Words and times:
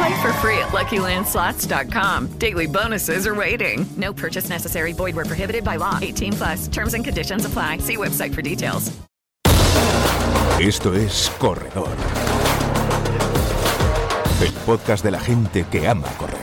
Play 0.00 0.22
for 0.22 0.32
free 0.40 0.58
at 0.58 0.68
LuckyLandSlots.com. 0.72 2.28
Daily 2.38 2.66
bonuses 2.66 3.26
are 3.26 3.34
waiting. 3.34 3.84
No 3.98 4.14
purchase 4.14 4.48
necessary. 4.48 4.94
Void 4.94 5.14
where 5.14 5.26
prohibited 5.26 5.62
by 5.62 5.76
law. 5.76 5.98
18 6.00 6.32
plus. 6.32 6.68
Terms 6.68 6.94
and 6.94 7.04
conditions 7.04 7.44
apply. 7.44 7.78
See 7.80 7.98
website 7.98 8.34
for 8.34 8.40
details. 8.40 8.90
Esto 10.58 10.94
es 10.94 11.30
Corredor. 11.38 11.88
El 14.42 14.52
podcast 14.64 15.04
de 15.04 15.10
la 15.10 15.20
gente 15.20 15.66
que 15.70 15.86
ama 15.86 16.08
correr. 16.18 16.38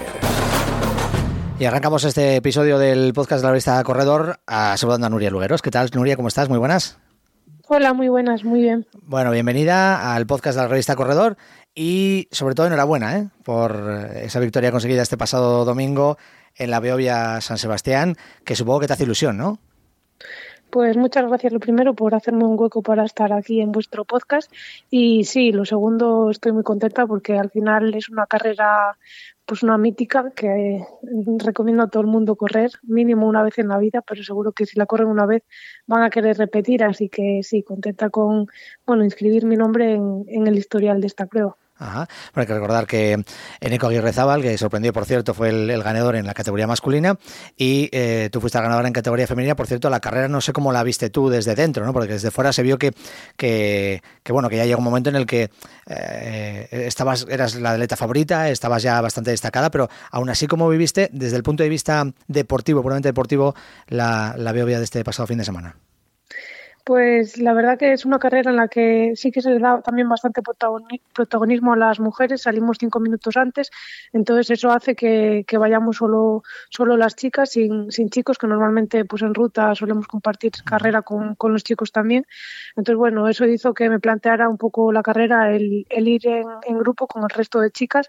Y 1.60 1.66
arrancamos 1.66 2.04
este 2.04 2.36
episodio 2.36 2.78
del 2.78 3.12
podcast 3.14 3.42
de 3.42 3.46
la 3.46 3.52
revista 3.52 3.84
Corredor 3.84 4.40
a 4.46 4.78
saludando 4.78 5.08
a 5.08 5.10
Nuria 5.10 5.32
Lugueros. 5.32 5.64
¿Qué 5.64 5.72
tal, 5.72 5.90
Nuria? 5.96 6.16
¿Cómo 6.16 6.28
estás? 6.28 6.48
Muy 6.48 6.60
buenas. 6.60 7.00
Hola, 7.70 7.94
muy 7.94 8.08
buenas, 8.08 8.46
muy 8.46 8.62
bien. 8.62 8.88
Bueno, 9.02 9.30
bienvenida 9.32 10.16
al 10.16 10.26
podcast 10.26 10.56
de 10.58 10.64
la 10.64 10.70
revista 10.70 10.96
Corredor 10.96 11.38
y 11.80 12.28
sobre 12.32 12.56
todo 12.56 12.66
enhorabuena 12.66 13.20
¿eh? 13.20 13.28
por 13.44 14.10
esa 14.16 14.40
victoria 14.40 14.72
conseguida 14.72 15.04
este 15.04 15.16
pasado 15.16 15.64
domingo 15.64 16.18
en 16.56 16.72
la 16.72 16.80
Beovia 16.80 17.40
San 17.40 17.60
Sebastián, 17.60 18.16
que 18.44 18.56
supongo 18.56 18.80
que 18.80 18.88
te 18.88 18.94
hace 18.94 19.04
ilusión, 19.04 19.38
¿no? 19.38 19.60
Pues 20.72 20.98
muchas 20.98 21.28
gracias 21.28 21.54
lo 21.54 21.60
primero 21.60 21.94
por 21.94 22.16
hacerme 22.16 22.46
un 22.46 22.60
hueco 22.60 22.82
para 22.82 23.06
estar 23.06 23.32
aquí 23.32 23.62
en 23.62 23.72
vuestro 23.72 24.06
podcast 24.06 24.52
y 24.90 25.26
sí, 25.26 25.52
lo 25.52 25.66
segundo 25.66 26.32
estoy 26.32 26.52
muy 26.52 26.64
contenta 26.64 27.06
porque 27.06 27.38
al 27.38 27.52
final 27.52 27.94
es 27.94 28.10
una 28.10 28.26
carrera 28.26 28.98
pues 29.46 29.62
una 29.62 29.78
mítica 29.78 30.32
que 30.36 30.84
recomiendo 31.38 31.84
a 31.84 31.90
todo 31.90 32.02
el 32.02 32.08
mundo 32.08 32.36
correr 32.36 32.72
mínimo 32.82 33.28
una 33.28 33.44
vez 33.44 33.60
en 33.60 33.68
la 33.68 33.78
vida, 33.78 34.02
pero 34.02 34.24
seguro 34.24 34.52
que 34.52 34.66
si 34.66 34.80
la 34.80 34.88
corren 34.88 35.10
una 35.10 35.28
vez 35.28 35.44
van 35.86 36.02
a 36.02 36.10
querer 36.10 36.40
repetir, 36.40 36.84
así 36.84 37.08
que 37.08 37.42
sí, 37.44 37.62
contenta 37.62 38.10
con 38.10 38.48
bueno 38.86 39.04
inscribir 39.04 39.46
mi 39.46 39.58
nombre 39.58 39.94
en, 39.94 40.26
en 40.28 40.48
el 40.48 40.58
historial 40.58 41.00
de 41.02 41.08
esta 41.08 41.28
prueba. 41.28 41.56
Ajá. 41.80 42.08
Bueno, 42.34 42.42
hay 42.42 42.48
que 42.48 42.54
recordar 42.54 42.88
que 42.88 43.24
Eneco 43.60 43.88
Aguirre 43.88 44.12
Zabal, 44.12 44.42
que 44.42 44.58
sorprendió, 44.58 44.94
por 44.94 45.06
cierto, 45.06 45.34
fue 45.34 45.50
el, 45.50 45.84
ganador 45.84 46.16
en 46.16 46.26
la 46.26 46.34
categoría 46.34 46.66
masculina 46.66 47.18
y 47.56 47.90
eh, 47.92 48.30
tú 48.32 48.42
fuiste 48.42 48.58
la 48.58 48.64
ganadora 48.64 48.88
en 48.88 48.94
categoría 48.94 49.28
femenina. 49.28 49.56
Por 49.56 49.68
cierto, 49.68 49.90
la 49.90 50.00
carrera 50.00 50.28
no 50.28 50.42
sé 50.42 50.54
cómo 50.54 50.72
la 50.72 50.84
viste 50.84 51.10
tú 51.10 51.30
desde 51.30 51.54
dentro, 51.54 51.86
¿no? 51.86 51.94
Porque 51.94 52.14
desde 52.14 52.32
fuera 52.32 52.52
se 52.52 52.64
vio 52.64 52.80
que, 52.80 52.94
que, 53.36 54.02
que 54.24 54.34
bueno, 54.34 54.50
que 54.50 54.58
ya 54.58 54.66
llegó 54.66 54.80
un 54.80 54.86
momento 54.86 55.10
en 55.10 55.18
el 55.18 55.26
que 55.26 55.52
eh, 55.86 56.68
estabas, 56.72 57.28
eras 57.30 57.56
la 57.56 57.72
atleta 57.72 57.96
favorita, 57.96 58.50
estabas 58.50 58.82
ya 58.82 59.00
bastante 59.00 59.32
destacada, 59.32 59.70
pero 59.70 59.90
aún 60.12 60.30
así, 60.30 60.48
¿cómo 60.48 60.68
viviste 60.70 61.10
desde 61.12 61.38
el 61.38 61.44
punto 61.44 61.64
de 61.64 61.70
vista 61.70 62.06
deportivo, 62.28 62.82
puramente 62.82 63.10
deportivo, 63.10 63.54
la, 63.88 64.34
la 64.38 64.52
Beovia 64.52 64.80
de 64.80 64.84
este 64.84 65.04
pasado 65.04 65.28
fin 65.28 65.38
de 65.38 65.46
semana? 65.46 65.76
Pues 66.88 67.38
la 67.38 67.54
verdad 67.54 67.78
que 67.78 67.92
es 67.92 68.06
una 68.06 68.18
carrera 68.18 68.50
en 68.50 68.56
la 68.56 68.70
que 68.70 69.12
sí 69.18 69.30
que 69.30 69.42
se 69.42 69.50
le 69.50 69.60
da 69.60 69.82
también 69.82 70.08
bastante 70.08 70.42
protagonismo 71.14 71.74
a 71.74 71.76
las 71.76 72.00
mujeres. 72.00 72.44
Salimos 72.44 72.78
cinco 72.80 73.02
minutos 73.02 73.36
antes, 73.36 73.72
entonces 74.14 74.52
eso 74.52 74.72
hace 74.72 74.96
que, 74.96 75.44
que 75.46 75.58
vayamos 75.58 75.98
solo, 75.98 76.44
solo 76.70 76.96
las 76.96 77.18
chicas, 77.18 77.52
sin, 77.52 77.92
sin, 77.92 78.10
chicos, 78.10 78.38
que 78.38 78.48
normalmente 78.48 79.04
pues 79.04 79.22
en 79.22 79.34
ruta 79.34 79.76
solemos 79.76 80.08
compartir 80.08 80.54
carrera 80.64 81.02
con, 81.02 81.36
con, 81.36 81.52
los 81.52 81.66
chicos 81.66 81.92
también. 81.92 82.26
Entonces, 82.78 82.96
bueno, 82.98 83.28
eso 83.28 83.46
hizo 83.46 83.74
que 83.74 83.90
me 83.90 84.00
planteara 84.00 84.48
un 84.48 84.58
poco 84.58 84.94
la 84.94 85.04
carrera, 85.04 85.54
el, 85.54 85.86
el 85.90 86.08
ir 86.08 86.26
en, 86.26 86.48
en 86.66 86.78
grupo 86.78 87.06
con 87.08 87.22
el 87.24 87.30
resto 87.30 87.60
de 87.60 87.70
chicas 87.70 88.08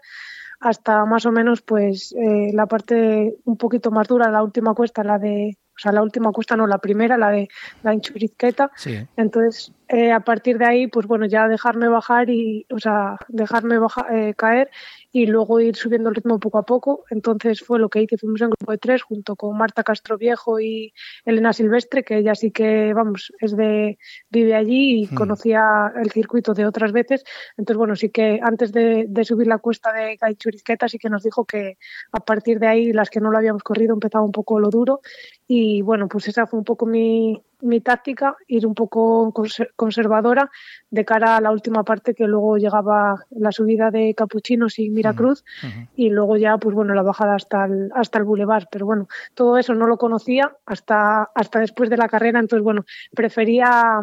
hasta 0.61 1.05
más 1.05 1.25
o 1.25 1.31
menos 1.31 1.61
pues 1.61 2.13
eh, 2.13 2.51
la 2.53 2.65
parte 2.65 3.35
un 3.45 3.57
poquito 3.57 3.91
más 3.91 4.07
dura, 4.07 4.29
la 4.29 4.43
última 4.43 4.73
cuesta, 4.73 5.03
la 5.03 5.17
de 5.17 5.57
o 5.79 5.81
sea, 5.81 5.93
la 5.93 6.03
última 6.03 6.33
cuesta 6.33 6.57
no, 6.57 6.67
la 6.67 6.77
primera, 6.77 7.17
la 7.17 7.29
de 7.29 7.47
la 7.83 7.93
Inchurizqueta. 7.93 8.69
Sí. 8.75 9.07
Entonces, 9.15 9.71
eh, 9.87 10.11
a 10.11 10.19
partir 10.19 10.57
de 10.57 10.65
ahí, 10.65 10.87
pues 10.87 11.07
bueno, 11.07 11.25
ya 11.25 11.47
dejarme 11.47 11.87
bajar 11.87 12.29
y, 12.29 12.65
o 12.69 12.79
sea, 12.79 13.17
dejarme 13.29 13.79
baja, 13.79 14.05
eh, 14.11 14.33
caer 14.35 14.69
y 15.11 15.25
luego 15.25 15.59
ir 15.59 15.75
subiendo 15.75 16.09
el 16.09 16.15
ritmo 16.15 16.39
poco 16.39 16.57
a 16.57 16.63
poco. 16.63 17.03
Entonces 17.09 17.61
fue 17.61 17.79
lo 17.79 17.89
que 17.89 18.01
hice, 18.01 18.17
fuimos 18.17 18.41
en 18.41 18.49
grupo 18.49 18.71
de 18.71 18.77
tres 18.77 19.03
junto 19.03 19.35
con 19.35 19.57
Marta 19.57 19.83
Castro 19.83 20.17
Viejo 20.17 20.59
y 20.59 20.93
Elena 21.25 21.53
Silvestre, 21.53 22.03
que 22.03 22.17
ella 22.17 22.35
sí 22.35 22.51
que, 22.51 22.93
vamos, 22.93 23.33
es 23.39 23.55
de, 23.55 23.97
vive 24.29 24.55
allí 24.55 25.03
y 25.03 25.09
Hmm. 25.09 25.15
conocía 25.15 25.91
el 25.95 26.11
circuito 26.11 26.53
de 26.53 26.65
otras 26.65 26.91
veces. 26.91 27.23
Entonces, 27.57 27.77
bueno, 27.77 27.95
sí 27.95 28.09
que 28.09 28.39
antes 28.43 28.71
de, 28.71 29.05
de 29.07 29.25
subir 29.25 29.47
la 29.47 29.57
cuesta 29.57 29.91
de 29.93 30.17
Gaichurizqueta 30.17 30.87
sí 30.87 30.97
que 30.97 31.09
nos 31.09 31.23
dijo 31.23 31.45
que 31.45 31.77
a 32.11 32.19
partir 32.19 32.59
de 32.59 32.67
ahí, 32.67 32.93
las 32.93 33.09
que 33.09 33.19
no 33.19 33.31
lo 33.31 33.37
habíamos 33.37 33.63
corrido, 33.63 33.93
empezaba 33.93 34.23
un 34.23 34.31
poco 34.31 34.59
lo 34.59 34.69
duro 34.69 35.01
y 35.47 35.81
bueno, 35.81 36.07
pues 36.07 36.27
esa 36.27 36.45
fue 36.47 36.59
un 36.59 36.65
poco 36.65 36.85
mi, 36.85 37.41
mi 37.61 37.81
táctica, 37.81 38.35
ir 38.47 38.65
un 38.65 38.73
poco 38.73 39.33
conservadora 39.75 40.49
de 40.89 41.03
cara 41.05 41.37
a 41.37 41.41
la 41.41 41.51
última 41.51 41.83
parte 41.83 42.13
que 42.13 42.25
luego 42.25 42.57
llegaba 42.57 43.25
la 43.31 43.51
subida 43.51 43.91
de 43.91 44.13
Capuchinos 44.15 44.79
y 44.79 44.89
Miracruz 44.89 45.43
Uh 45.63 45.67
-huh. 45.67 45.87
y 45.95 46.09
luego 46.09 46.37
ya 46.37 46.57
pues 46.57 46.75
bueno 46.75 46.93
la 46.93 47.03
bajada 47.03 47.35
hasta 47.35 47.65
el, 47.65 47.91
hasta 47.93 48.19
el 48.19 48.23
Boulevard, 48.25 48.65
pero 48.71 48.85
bueno, 48.85 49.07
todo 49.33 49.57
eso 49.57 49.73
no 49.73 49.87
lo 49.87 49.97
conocía 49.97 50.55
hasta, 50.65 51.29
hasta 51.35 51.59
después 51.59 51.89
de 51.89 51.97
la 51.97 52.07
carrera, 52.07 52.39
entonces 52.39 52.63
bueno, 52.63 52.85
prefería 53.15 54.01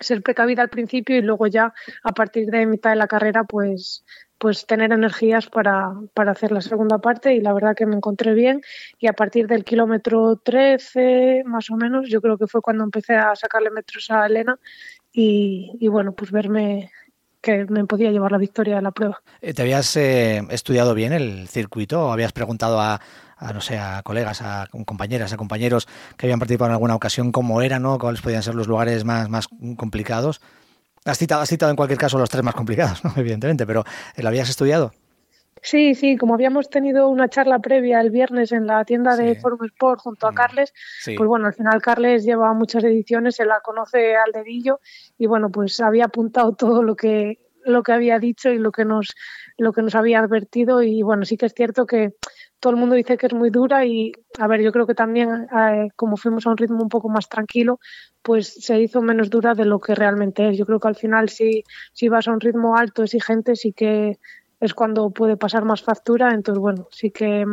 ser 0.00 0.22
precavida 0.22 0.62
al 0.62 0.68
principio 0.68 1.16
y 1.16 1.22
luego 1.22 1.46
ya 1.46 1.72
a 2.02 2.12
partir 2.12 2.50
de 2.50 2.66
mitad 2.66 2.90
de 2.90 2.96
la 2.96 3.06
carrera 3.06 3.44
pues 3.44 4.04
pues 4.38 4.66
tener 4.66 4.92
energías 4.92 5.48
para, 5.48 5.92
para 6.14 6.32
hacer 6.32 6.52
la 6.52 6.60
segunda 6.60 6.98
parte 6.98 7.34
y 7.34 7.40
la 7.40 7.52
verdad 7.52 7.74
que 7.76 7.86
me 7.86 7.96
encontré 7.96 8.34
bien 8.34 8.62
y 8.98 9.08
a 9.08 9.12
partir 9.12 9.46
del 9.46 9.64
kilómetro 9.64 10.36
13 10.36 11.42
más 11.44 11.70
o 11.70 11.76
menos 11.76 12.08
yo 12.08 12.20
creo 12.20 12.38
que 12.38 12.46
fue 12.46 12.62
cuando 12.62 12.84
empecé 12.84 13.14
a 13.14 13.34
sacarle 13.34 13.70
metros 13.70 14.10
a 14.10 14.26
Elena 14.26 14.58
y, 15.12 15.72
y 15.80 15.88
bueno 15.88 16.12
pues 16.12 16.30
verme 16.30 16.90
que 17.40 17.66
me 17.66 17.84
podía 17.84 18.10
llevar 18.10 18.32
la 18.32 18.38
victoria 18.38 18.76
de 18.76 18.82
la 18.82 18.90
prueba. 18.90 19.22
¿Te 19.40 19.62
habías 19.62 19.96
eh, 19.96 20.42
estudiado 20.50 20.94
bien 20.94 21.12
el 21.12 21.48
circuito 21.48 22.06
o 22.06 22.12
habías 22.12 22.32
preguntado 22.32 22.80
a, 22.80 23.00
a, 23.36 23.52
no 23.52 23.60
sé, 23.60 23.78
a 23.78 24.02
colegas, 24.02 24.42
a 24.42 24.68
compañeras, 24.84 25.32
a 25.32 25.36
compañeros 25.36 25.86
que 26.16 26.26
habían 26.26 26.38
participado 26.38 26.70
en 26.70 26.74
alguna 26.74 26.96
ocasión 26.96 27.32
cómo 27.32 27.62
era, 27.62 27.78
¿no? 27.78 27.98
cuáles 27.98 28.20
podían 28.20 28.42
ser 28.42 28.54
los 28.54 28.66
lugares 28.66 29.04
más, 29.04 29.28
más 29.28 29.48
complicados? 29.76 30.40
Has 31.08 31.18
citado, 31.18 31.42
has 31.42 31.48
citado 31.48 31.70
en 31.70 31.76
cualquier 31.76 31.98
caso 31.98 32.18
los 32.18 32.28
tres 32.28 32.44
más 32.44 32.54
complicados, 32.54 33.04
¿no? 33.04 33.12
evidentemente, 33.16 33.66
pero 33.66 33.84
¿lo 34.16 34.28
habías 34.28 34.48
estudiado? 34.48 34.92
Sí, 35.62 35.94
sí, 35.94 36.16
como 36.16 36.34
habíamos 36.34 36.70
tenido 36.70 37.08
una 37.08 37.28
charla 37.28 37.58
previa 37.58 38.00
el 38.00 38.10
viernes 38.10 38.52
en 38.52 38.66
la 38.66 38.84
tienda 38.84 39.16
de 39.16 39.34
sí. 39.34 39.40
Forum 39.40 39.64
Sport 39.64 40.00
junto 40.00 40.28
a 40.28 40.34
Carles, 40.34 40.72
sí. 41.00 41.16
pues 41.16 41.26
bueno, 41.26 41.46
al 41.46 41.54
final 41.54 41.82
Carles 41.82 42.24
lleva 42.24 42.52
muchas 42.54 42.84
ediciones, 42.84 43.36
se 43.36 43.44
la 43.44 43.60
conoce 43.60 44.14
al 44.16 44.30
dedillo 44.32 44.80
y 45.18 45.26
bueno, 45.26 45.50
pues 45.50 45.80
había 45.80 46.04
apuntado 46.04 46.52
todo 46.52 46.82
lo 46.82 46.94
que 46.94 47.38
lo 47.64 47.82
que 47.82 47.92
había 47.92 48.18
dicho 48.18 48.50
y 48.50 48.58
lo 48.58 48.72
que 48.72 48.84
nos 48.84 49.14
lo 49.58 49.72
que 49.72 49.82
nos 49.82 49.94
había 49.94 50.20
advertido 50.20 50.82
y 50.82 51.02
bueno, 51.02 51.24
sí 51.24 51.36
que 51.36 51.46
es 51.46 51.52
cierto 51.52 51.84
que 51.84 52.14
todo 52.60 52.72
el 52.72 52.78
mundo 52.78 52.94
dice 52.94 53.18
que 53.18 53.26
es 53.26 53.34
muy 53.34 53.50
dura 53.50 53.84
y 53.84 54.12
a 54.38 54.46
ver, 54.46 54.62
yo 54.62 54.72
creo 54.72 54.86
que 54.86 54.94
también 54.94 55.48
eh, 55.56 55.88
como 55.96 56.16
fuimos 56.16 56.46
a 56.46 56.50
un 56.50 56.56
ritmo 56.56 56.82
un 56.82 56.88
poco 56.88 57.08
más 57.08 57.28
tranquilo, 57.28 57.78
pues 58.22 58.54
se 58.64 58.80
hizo 58.80 59.02
menos 59.02 59.30
dura 59.30 59.54
de 59.54 59.64
lo 59.64 59.78
que 59.80 59.94
realmente 59.94 60.48
es. 60.48 60.56
Yo 60.56 60.64
creo 60.64 60.80
que 60.80 60.88
al 60.88 60.96
final 60.96 61.28
si, 61.28 61.64
si 61.92 62.08
vas 62.08 62.28
a 62.28 62.32
un 62.32 62.40
ritmo 62.40 62.76
alto, 62.76 63.02
exigente, 63.02 63.56
sí 63.56 63.72
que 63.72 64.18
es 64.60 64.74
cuando 64.74 65.10
puede 65.10 65.36
pasar 65.36 65.64
más 65.64 65.82
factura. 65.82 66.30
Entonces, 66.32 66.60
bueno, 66.60 66.88
sí 66.90 67.10
que 67.10 67.44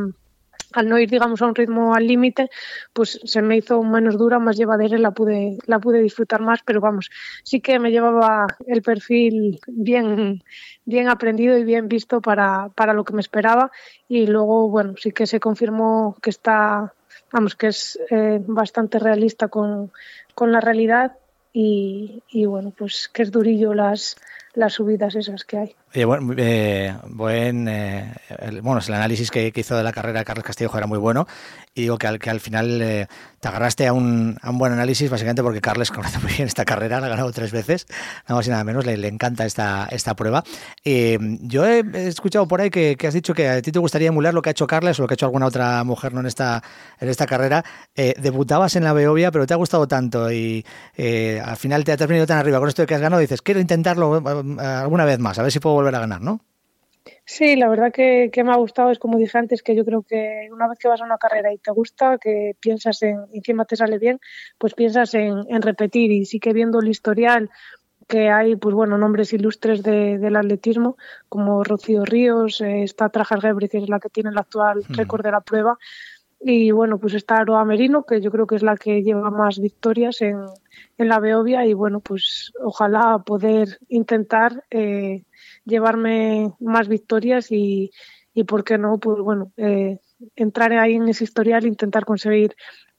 al 0.76 0.90
no 0.90 1.00
ir, 1.00 1.10
digamos, 1.10 1.42
a 1.42 1.46
un 1.46 1.56
ritmo 1.56 1.96
al 1.96 2.06
límite, 2.06 2.50
pues 2.94 3.20
se 3.24 3.42
me 3.42 3.58
hizo 3.58 3.82
menos 3.84 4.18
dura, 4.18 4.40
más 4.40 4.58
llevadera 4.58 4.98
y 4.98 5.02
la 5.02 5.12
pude, 5.12 5.58
la 5.66 5.80
pude 5.80 6.02
disfrutar 6.02 6.42
más, 6.42 6.60
pero 6.66 6.82
vamos, 6.82 7.10
sí 7.44 7.62
que 7.62 7.80
me 7.80 7.92
llevaba 7.92 8.46
el 8.68 8.82
perfil 8.82 9.60
bien, 9.68 10.44
bien 10.86 11.08
aprendido 11.08 11.58
y 11.58 11.64
bien 11.64 11.88
visto 11.88 12.22
para, 12.22 12.70
para 12.76 12.94
lo 12.94 13.04
que 13.04 13.14
me 13.14 13.22
esperaba. 13.22 13.72
Y 14.08 14.28
luego, 14.28 14.70
bueno, 14.70 14.96
sí 14.98 15.12
que 15.12 15.28
se 15.28 15.40
confirmó 15.40 16.16
que 16.22 16.30
está, 16.30 16.94
vamos, 17.32 17.56
que 17.56 17.68
es 17.68 18.00
eh, 18.10 18.42
bastante 18.46 19.00
realista 19.00 19.48
con, 19.48 19.92
con 20.34 20.52
la 20.52 20.62
realidad 20.62 21.14
y, 21.54 22.22
y 22.30 22.46
bueno, 22.46 22.74
pues 22.78 23.10
que 23.14 23.24
es 23.24 23.32
durillo 23.32 23.74
las, 23.74 24.18
las 24.56 24.74
subidas 24.74 25.16
esas 25.16 25.44
que 25.44 25.58
hay. 25.58 25.76
bueno, 26.06 26.34
eh, 26.38 26.94
buen, 27.08 27.68
eh, 27.68 28.14
el, 28.40 28.62
bueno, 28.62 28.82
el 28.86 28.94
análisis 28.94 29.32
que, 29.32 29.52
hizo 29.54 29.78
de 29.78 29.84
la 29.84 29.92
carrera 29.92 30.20
de 30.20 30.26
Carlos 30.26 30.46
Castillo 30.46 30.72
era 30.76 30.88
muy 30.88 30.98
bueno 30.98 31.28
y 31.74 31.82
digo 31.82 31.98
que 31.98 32.08
al, 32.08 32.20
que 32.20 32.30
al 32.30 32.40
final 32.40 32.82
eh, 32.82 33.08
te 33.40 33.48
agarraste 33.48 33.86
a 33.88 33.94
un, 33.94 34.38
a 34.42 34.50
un, 34.50 34.58
buen 34.58 34.72
análisis 34.72 35.10
básicamente 35.10 35.44
porque 35.44 35.62
Carles 35.62 35.92
conoce 35.92 36.20
muy 36.20 36.32
bien 36.34 36.48
esta 36.48 36.66
carrera, 36.66 37.00
la 37.02 37.08
ha 37.08 37.10
ganado 37.10 37.32
tres 37.32 37.52
veces, 37.52 37.86
nada 38.28 38.40
más 38.40 38.48
y 38.48 38.50
nada 38.50 38.64
menos, 38.64 38.86
le, 38.86 38.98
le 38.98 39.08
encanta 39.08 39.46
esta, 39.46 39.88
esta 39.92 40.16
prueba. 40.16 40.44
yo 40.84 41.66
he, 41.66 41.84
escuchado 42.08 42.48
por 42.48 42.62
ahí 42.62 42.70
que, 42.70 42.96
que, 42.98 43.08
has 43.08 43.14
dicho 43.14 43.34
que 43.34 43.50
a 43.50 43.62
ti 43.62 43.72
te 43.72 43.80
gustaría 43.80 44.08
emular 44.08 44.34
lo 44.34 44.42
que 44.42 44.50
ha 44.50 44.52
hecho 44.52 44.68
Carles 44.68 45.00
o 45.00 45.04
lo 45.04 45.08
que 45.08 45.14
ha 45.14 45.16
hecho 45.16 45.26
alguna 45.26 45.48
otra 45.48 45.84
mujer 45.84 46.14
¿no? 46.14 46.22
en, 46.22 46.28
esta, 46.28 46.64
en 47.00 47.10
esta 47.10 47.26
carrera. 47.26 47.64
debutabas 47.96 48.76
en 48.76 48.84
la 48.84 48.94
Beovia, 48.94 49.32
pero 49.32 49.46
te 49.46 49.54
ha 49.54 49.58
gustado 49.58 49.88
tanto 49.88 50.32
y 50.32 50.66
al 50.98 51.58
final 51.58 51.84
te, 51.84 51.98
te 51.98 52.04
has 52.04 52.10
venido 52.10 52.26
tan 52.26 52.38
arriba 52.38 52.60
con 52.60 52.70
esto 52.70 52.84
de 52.84 52.88
que 52.88 52.96
has 52.96 53.02
ganado, 53.02 53.20
dices, 53.20 53.42
quiero 53.42 53.60
intentarlo 53.60 54.22
alguna 54.60 55.06
vez 55.06 55.20
más, 55.20 55.40
a 55.40 55.44
ver 55.44 55.52
si 55.52 55.60
puedo 55.60 55.76
volver 55.76 55.96
a 55.96 56.00
ganar, 56.00 56.22
¿no? 56.22 56.42
Sí, 57.26 57.56
la 57.56 57.68
verdad 57.70 57.92
que, 57.92 58.32
me 58.44 58.52
ha 58.52 58.56
gustado. 58.56 58.92
Es 58.92 59.00
como 59.00 59.18
dije 59.18 59.38
antes, 59.38 59.64
que 59.64 59.76
yo 59.76 59.86
creo 59.86 60.04
que 60.04 60.48
una 60.52 60.68
vez 60.68 60.78
que 60.80 60.88
vas 60.88 61.02
a 61.02 61.06
una 61.06 61.18
carrera 61.18 61.54
y 61.54 61.58
te 61.58 61.72
gusta, 61.72 62.18
que 62.18 62.56
piensas 62.60 63.02
en, 63.04 63.20
encima 63.34 63.66
te 63.66 63.76
sale 63.76 63.98
bien, 64.00 64.20
pues 64.58 64.74
piensas 64.74 65.14
en, 65.14 65.62
repetir. 65.62 66.12
Y 66.12 66.26
sí 66.26 66.40
que 66.40 66.54
viendo 66.54 66.80
el 66.80 66.88
historial 66.88 67.50
que 68.08 68.30
hay, 68.30 68.56
pues 68.56 68.76
bueno, 68.76 68.98
nombres 69.00 69.34
ilustres 69.34 69.82
del 69.82 70.36
atletismo, 70.36 70.98
como 71.28 71.64
Rocío 71.64 72.06
Ríos, 72.06 72.62
eh, 72.62 72.84
está 72.84 73.10
Trajas 73.10 73.42
Gebri, 73.42 73.68
que 73.68 73.80
es 73.80 73.90
la 73.90 74.00
que 74.00 74.10
tiene 74.10 74.30
el 74.30 74.38
actual 74.38 74.84
récord 74.90 75.24
de 75.24 75.32
la 75.32 75.42
prueba, 75.42 75.80
y 76.48 76.70
bueno, 76.70 77.00
pues 77.00 77.16
está 77.16 77.38
Aroa 77.38 77.66
Merino, 77.66 78.04
que 78.04 78.22
yo 78.22 78.30
creo 78.30 78.46
que 78.46 78.56
es 78.56 78.62
la 78.62 78.78
que 78.78 79.02
lleva 79.02 79.32
más 79.32 79.58
victorias 79.60 80.22
en, 80.22 80.38
en 81.00 81.08
la 81.08 81.20
Beovia. 81.20 81.66
Y 81.66 81.74
bueno, 81.74 82.02
pues 82.02 82.54
ojalá 82.64 83.18
poder 83.26 83.80
intentar 83.90 84.64
eh, 84.70 85.24
llevarme 85.64 86.54
más 86.60 86.88
victorias 86.88 87.52
y, 87.52 87.90
y 88.36 88.44
por 88.44 88.64
qué 88.64 88.78
no, 88.78 89.00
pues 89.00 89.22
bueno, 89.22 89.54
eh, 89.58 89.98
entrar 90.36 90.72
ahí 90.74 90.94
en 90.94 91.10
ese 91.10 91.24
historial, 91.24 91.66
intentar 91.66 92.06
conseguir 92.06 92.56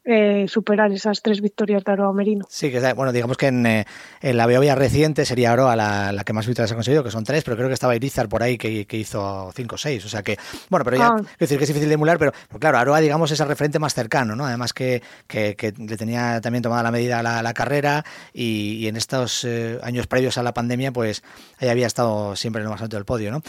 eh, 0.09 0.47
superar 0.47 0.93
esas 0.93 1.21
tres 1.21 1.41
victorias 1.41 1.83
de 1.83 1.91
Aroa 1.91 2.13
Merino. 2.13 2.47
Sí, 2.49 2.71
que 2.71 2.93
bueno, 2.93 3.13
digamos 3.13 3.37
que 3.37 3.49
en, 3.49 3.67
eh, 3.67 3.87
en 4.21 4.37
la 4.37 4.47
Beovia 4.47 4.77
reciente 4.77 5.25
sería 5.25 5.53
Aroa 5.53 5.75
la, 5.75 6.13
la, 6.13 6.23
que 6.23 6.33
más 6.33 6.47
victorias 6.47 6.71
ha 6.71 6.77
conseguido, 6.77 7.03
que 7.03 7.11
son 7.11 7.25
tres, 7.25 7.43
pero 7.43 7.57
creo 7.57 7.67
que 7.67 7.75
estaba 7.75 7.97
Irizar 7.97 8.29
por 8.29 8.43
ahí 8.43 8.57
que, 8.57 8.87
que 8.87 8.97
hizo 8.99 9.51
cinco 9.57 9.75
o 9.75 9.79
seis. 9.79 10.05
O 10.05 10.09
sea 10.09 10.23
que, 10.23 10.39
bueno, 10.71 10.85
pero 10.85 10.97
ya, 10.97 11.09
ah. 11.09 11.23
decir 11.41 11.59
que 11.59 11.65
es 11.65 11.69
difícil 11.69 11.89
de 11.89 11.95
emular, 11.95 12.19
pero, 12.19 12.33
claro, 12.61 12.79
Aroa, 12.79 13.01
digamos, 13.01 13.33
es 13.33 13.41
el 13.41 13.49
referente 13.49 13.81
más 13.81 13.95
cercano, 13.95 14.37
¿no? 14.37 14.47
Además 14.47 14.73
que, 14.73 15.03
que, 15.27 15.57
que 15.57 15.73
le 15.77 15.97
tenía 15.97 16.41
también 16.41 16.63
tomada 16.63 16.85
la 16.85 16.93
medida 16.93 17.21
la, 17.25 17.43
la 17.43 17.53
carrera 17.53 18.05
y, 18.33 18.75
y, 18.75 18.87
en 18.87 18.97
estos 18.97 19.45
eh, 19.45 19.81
años 19.83 20.07
previos 20.07 20.39
a 20.39 20.45
la 20.45 20.55
pandemia, 20.55 20.93
pues 20.93 21.25
ahí 21.59 21.69
había 21.69 21.89
estado 21.89 22.37
siempre 22.37 22.61
en 22.61 22.67
lo 22.67 22.71
más 22.71 22.81
alto 22.81 22.97
del 22.97 23.05
podio, 23.05 23.33
¿no? 23.33 23.43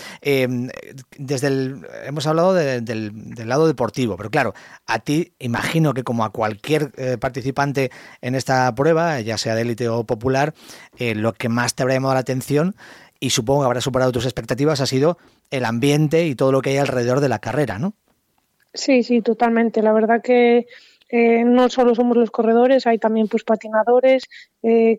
desde 1.18 1.48
el, 1.48 1.86
hemos 2.06 2.25
hablado 2.25 2.53
del, 2.53 2.83
del 2.83 3.50
lado 3.50 3.68
deportivo, 3.68 4.18
pero 4.18 4.31
claro, 4.31 4.53
a 4.88 5.00
ti 5.00 5.33
imagino 5.39 5.94
que 5.94 6.03
como 6.03 6.24
a 6.24 6.31
cualquier 6.48 6.92
eh, 6.96 7.18
participante 7.18 7.92
en 8.22 8.34
esta 8.34 8.74
prueba, 8.74 9.20
ya 9.20 9.38
sea 9.38 9.54
de 9.54 9.64
élite 9.64 9.90
o 9.90 10.06
popular, 10.06 10.54
eh, 10.98 11.14
lo 11.14 11.34
que 11.34 11.50
más 11.50 11.76
te 11.76 11.84
habrá 11.84 11.96
llamado 11.96 12.14
la 12.14 12.22
atención 12.22 12.74
y 13.20 13.32
supongo 13.32 13.62
que 13.62 13.66
habrá 13.66 13.82
superado 13.82 14.14
tus 14.14 14.24
expectativas 14.24 14.80
ha 14.80 14.86
sido 14.86 15.18
el 15.52 15.66
ambiente 15.66 16.26
y 16.26 16.36
todo 16.36 16.54
lo 16.54 16.62
que 16.62 16.70
hay 16.70 16.78
alrededor 16.78 17.20
de 17.20 17.28
la 17.28 17.40
carrera, 17.40 17.80
¿no? 17.80 17.94
Sí, 18.74 19.04
sí, 19.04 19.22
totalmente. 19.22 19.82
La 19.82 19.92
verdad 19.92 20.22
que 20.22 20.68
eh, 21.10 21.44
no 21.44 21.68
solo 21.68 21.96
somos 21.96 22.16
los 22.16 22.32
corredores, 22.32 22.88
hay 22.88 22.98
también 22.98 23.28
pues 23.28 23.44
patinadores, 23.44 24.24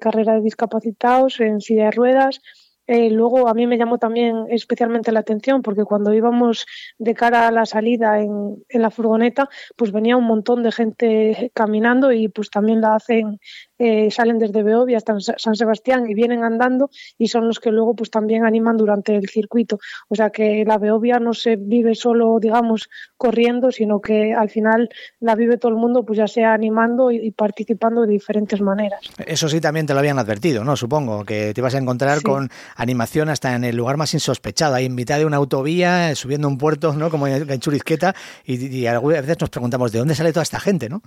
carrera 0.00 0.34
de 0.34 0.40
discapacitados 0.42 1.40
en 1.40 1.60
silla 1.60 1.86
de 1.86 1.90
ruedas. 1.92 2.40
Eh, 2.88 3.10
luego 3.10 3.48
a 3.48 3.54
mí 3.54 3.66
me 3.66 3.76
llamó 3.76 3.98
también 3.98 4.46
especialmente 4.48 5.12
la 5.12 5.20
atención 5.20 5.60
porque 5.60 5.84
cuando 5.84 6.14
íbamos 6.14 6.66
de 6.96 7.14
cara 7.14 7.46
a 7.46 7.52
la 7.52 7.66
salida 7.66 8.20
en, 8.20 8.64
en, 8.66 8.82
la 8.82 8.90
furgoneta, 8.90 9.50
pues 9.76 9.92
venía 9.92 10.16
un 10.16 10.24
montón 10.24 10.62
de 10.62 10.72
gente 10.72 11.52
caminando 11.54 12.12
y 12.12 12.28
pues 12.28 12.48
también 12.48 12.80
la 12.80 12.94
hacen 12.94 13.40
eh, 13.78 14.10
salen 14.10 14.38
desde 14.38 14.62
Beovia 14.62 14.96
hasta 14.96 15.16
San 15.20 15.54
Sebastián 15.54 16.08
y 16.08 16.14
vienen 16.14 16.44
andando 16.44 16.90
y 17.16 17.28
son 17.28 17.46
los 17.46 17.60
que 17.60 17.70
luego 17.70 17.94
pues 17.94 18.10
también 18.10 18.44
animan 18.44 18.76
durante 18.76 19.14
el 19.14 19.28
circuito. 19.28 19.78
O 20.08 20.14
sea 20.14 20.30
que 20.30 20.64
la 20.66 20.78
Beovia 20.78 21.18
no 21.18 21.34
se 21.34 21.56
vive 21.56 21.94
solo, 21.94 22.38
digamos, 22.40 22.88
corriendo, 23.16 23.70
sino 23.70 24.00
que 24.00 24.34
al 24.34 24.50
final 24.50 24.88
la 25.20 25.34
vive 25.34 25.58
todo 25.58 25.72
el 25.72 25.78
mundo, 25.78 26.04
pues 26.04 26.18
ya 26.18 26.26
sea 26.26 26.52
animando 26.52 27.10
y, 27.10 27.30
participando 27.30 28.02
de 28.02 28.08
diferentes 28.08 28.60
maneras. 28.60 29.00
Eso 29.26 29.48
sí 29.48 29.60
también 29.60 29.86
te 29.86 29.92
lo 29.92 30.00
habían 30.00 30.18
advertido, 30.18 30.64
¿no? 30.64 30.76
Supongo 30.76 31.24
que 31.24 31.52
te 31.54 31.60
ibas 31.60 31.74
a 31.74 31.78
encontrar 31.78 32.22
con 32.22 32.50
animación 32.76 33.28
hasta 33.28 33.54
en 33.54 33.64
el 33.64 33.76
lugar 33.76 33.96
más 33.96 34.14
insospechado, 34.14 34.74
ahí 34.74 34.86
en 34.86 34.94
mitad 34.94 35.18
de 35.18 35.26
una 35.26 35.36
autovía, 35.36 36.14
subiendo 36.14 36.48
un 36.48 36.58
puerto, 36.58 36.92
¿no? 36.94 37.10
Como 37.10 37.26
en 37.26 37.60
Churizqueta, 37.60 38.14
y, 38.44 38.66
y 38.66 38.86
a 38.86 38.98
veces 39.00 39.40
nos 39.40 39.50
preguntamos 39.50 39.92
de 39.92 39.98
dónde 39.98 40.14
sale 40.14 40.32
toda 40.32 40.42
esta 40.42 40.60
gente, 40.60 40.88
¿no? 40.88 41.02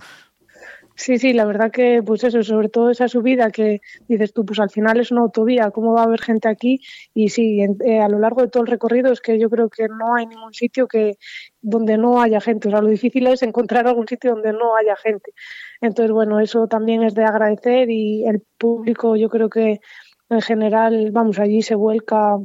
Sí, 0.94 1.18
sí, 1.18 1.32
la 1.32 1.44
verdad 1.44 1.70
que, 1.70 2.02
pues 2.04 2.22
eso, 2.24 2.42
sobre 2.42 2.68
todo 2.68 2.90
esa 2.90 3.08
subida 3.08 3.50
que 3.50 3.80
dices 4.08 4.32
tú, 4.32 4.44
pues 4.44 4.60
al 4.60 4.70
final 4.70 5.00
es 5.00 5.10
una 5.10 5.22
autovía, 5.22 5.70
¿cómo 5.70 5.94
va 5.94 6.02
a 6.02 6.04
haber 6.04 6.20
gente 6.20 6.48
aquí? 6.48 6.80
Y 7.14 7.30
sí, 7.30 7.60
eh, 7.84 8.00
a 8.00 8.08
lo 8.08 8.18
largo 8.18 8.42
de 8.42 8.48
todo 8.48 8.62
el 8.62 8.68
recorrido 8.68 9.10
es 9.12 9.20
que 9.20 9.38
yo 9.38 9.48
creo 9.50 9.68
que 9.70 9.88
no 9.88 10.14
hay 10.14 10.26
ningún 10.26 10.52
sitio 10.52 10.86
que 10.86 11.18
donde 11.60 11.96
no 11.96 12.20
haya 12.20 12.40
gente. 12.40 12.68
O 12.68 12.70
sea, 12.70 12.80
lo 12.82 12.88
difícil 12.88 13.26
es 13.26 13.42
encontrar 13.42 13.86
algún 13.86 14.06
sitio 14.06 14.32
donde 14.32 14.52
no 14.52 14.76
haya 14.76 14.96
gente. 14.96 15.32
Entonces, 15.80 16.12
bueno, 16.12 16.40
eso 16.40 16.66
también 16.68 17.02
es 17.02 17.14
de 17.14 17.24
agradecer 17.24 17.90
y 17.90 18.24
el 18.26 18.42
público, 18.58 19.16
yo 19.16 19.28
creo 19.28 19.48
que 19.48 19.80
en 20.28 20.40
general, 20.40 21.10
vamos, 21.12 21.38
allí 21.38 21.62
se 21.62 21.74
vuelca 21.74 22.38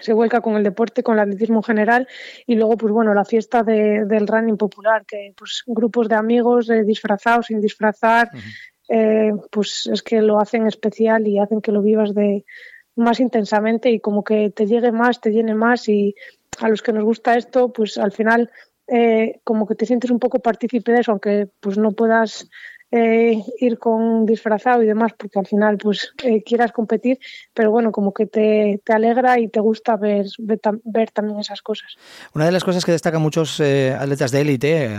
se 0.00 0.12
vuelca 0.12 0.40
con 0.40 0.56
el 0.56 0.62
deporte, 0.62 1.02
con 1.02 1.14
el 1.14 1.20
atletismo 1.20 1.56
en 1.58 1.62
general 1.62 2.08
y 2.46 2.54
luego 2.54 2.76
pues 2.76 2.92
bueno 2.92 3.14
la 3.14 3.24
fiesta 3.24 3.62
de, 3.62 4.04
del 4.06 4.26
running 4.26 4.56
popular 4.56 5.04
que 5.06 5.32
pues 5.36 5.62
grupos 5.66 6.08
de 6.08 6.14
amigos 6.14 6.70
eh, 6.70 6.84
disfrazados 6.84 7.46
sin 7.46 7.60
disfrazar 7.60 8.30
eh, 8.88 9.32
pues 9.50 9.88
es 9.92 10.02
que 10.02 10.22
lo 10.22 10.40
hacen 10.40 10.66
especial 10.66 11.26
y 11.26 11.38
hacen 11.38 11.60
que 11.60 11.72
lo 11.72 11.82
vivas 11.82 12.14
de 12.14 12.44
más 12.96 13.20
intensamente 13.20 13.90
y 13.90 14.00
como 14.00 14.24
que 14.24 14.50
te 14.50 14.66
llegue 14.66 14.92
más 14.92 15.20
te 15.20 15.30
llene 15.30 15.54
más 15.54 15.88
y 15.88 16.14
a 16.58 16.68
los 16.68 16.82
que 16.82 16.92
nos 16.92 17.04
gusta 17.04 17.36
esto 17.36 17.72
pues 17.72 17.98
al 17.98 18.12
final 18.12 18.50
eh, 18.88 19.40
como 19.44 19.66
que 19.66 19.74
te 19.74 19.86
sientes 19.86 20.10
un 20.10 20.18
poco 20.18 20.40
partícipe 20.40 20.92
de 20.92 21.00
eso 21.00 21.12
aunque 21.12 21.48
pues 21.60 21.78
no 21.78 21.92
puedas 21.92 22.48
eh, 22.94 23.42
ir 23.58 23.78
con 23.78 24.26
disfrazado 24.26 24.82
y 24.82 24.86
demás, 24.86 25.12
porque 25.16 25.38
al 25.38 25.46
final 25.46 25.78
pues 25.78 26.12
eh, 26.24 26.42
quieras 26.42 26.72
competir, 26.72 27.18
pero 27.54 27.70
bueno, 27.70 27.90
como 27.90 28.12
que 28.12 28.26
te, 28.26 28.82
te 28.84 28.92
alegra 28.92 29.38
y 29.40 29.48
te 29.48 29.60
gusta 29.60 29.96
ver, 29.96 30.26
ver, 30.38 31.10
también 31.10 31.40
esas 31.40 31.62
cosas. 31.62 31.96
Una 32.34 32.44
de 32.44 32.52
las 32.52 32.62
cosas 32.62 32.84
que 32.84 32.92
destacan 32.92 33.22
muchos 33.22 33.58
eh, 33.60 33.96
atletas 33.98 34.30
de 34.30 34.42
élite, 34.42 34.94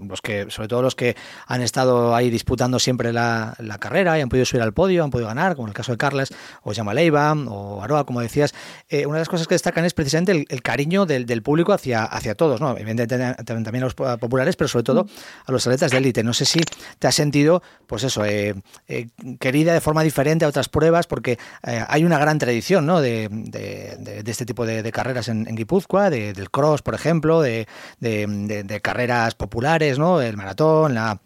los 0.00 0.22
que, 0.22 0.46
sobre 0.48 0.68
todo 0.68 0.80
los 0.80 0.94
que 0.94 1.14
han 1.46 1.60
estado 1.60 2.14
ahí 2.14 2.30
disputando 2.30 2.78
siempre 2.78 3.12
la, 3.12 3.54
la, 3.58 3.76
carrera 3.76 4.18
y 4.18 4.22
han 4.22 4.30
podido 4.30 4.46
subir 4.46 4.62
al 4.62 4.72
podio, 4.72 5.04
han 5.04 5.10
podido 5.10 5.28
ganar, 5.28 5.56
como 5.56 5.68
el 5.68 5.74
caso 5.74 5.92
de 5.92 5.98
Carles 5.98 6.30
o 6.62 6.72
Llama 6.72 6.94
Leiva 6.94 7.34
o 7.34 7.82
Aroa, 7.82 8.06
como 8.06 8.22
decías, 8.22 8.54
una 8.90 9.16
de 9.16 9.20
las 9.20 9.28
cosas 9.28 9.46
que 9.46 9.54
destacan 9.56 9.84
es 9.84 9.92
precisamente 9.92 10.46
el, 10.48 10.62
cariño 10.62 11.04
del, 11.04 11.26
del, 11.26 11.42
público 11.42 11.74
hacia, 11.74 12.04
hacia 12.04 12.34
todos, 12.34 12.62
¿no? 12.62 12.78
Evidentemente 12.78 13.44
también 13.44 13.82
a 13.82 13.86
los 13.86 13.94
populares, 13.94 14.56
pero 14.56 14.68
sobre 14.68 14.84
todo 14.84 15.06
a 15.44 15.52
los 15.52 15.66
atletas 15.66 15.90
de 15.90 15.98
élite. 15.98 16.22
No 16.22 16.32
sé 16.32 16.46
si 16.46 16.60
te 16.98 17.06
has 17.06 17.25
sentido, 17.26 17.62
pues 17.86 18.04
eso, 18.04 18.24
eh, 18.24 18.54
eh, 18.88 19.08
querida 19.40 19.72
de 19.74 19.80
forma 19.80 20.02
diferente 20.02 20.44
a 20.44 20.48
otras 20.48 20.68
pruebas, 20.68 21.06
porque 21.06 21.38
eh, 21.66 21.84
hay 21.88 22.04
una 22.04 22.18
gran 22.18 22.38
tradición 22.38 22.86
¿no? 22.86 23.00
de, 23.00 23.28
este 24.26 24.46
tipo 24.46 24.64
de, 24.64 24.92
carreras 24.92 25.28
en, 25.28 25.44
Guipúzcoa, 25.44 26.10
del 26.10 26.50
cross, 26.50 26.82
por 26.82 26.94
ejemplo, 26.94 27.40
de, 27.40 27.66
carreras 28.82 29.34
populares, 29.34 29.98
¿no? 29.98 30.20
el 30.20 30.36
maratón, 30.36 30.94
la 30.94 31.20